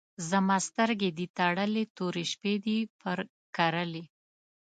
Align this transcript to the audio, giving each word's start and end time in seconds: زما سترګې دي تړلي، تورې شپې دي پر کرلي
زما 0.29 0.57
سترګې 0.67 1.09
دي 1.17 1.25
تړلي، 1.37 1.83
تورې 1.97 2.23
شپې 2.31 2.53
دي 2.65 2.77
پر 3.01 3.17
کرلي 3.55 4.03